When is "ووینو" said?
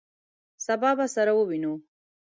1.35-1.73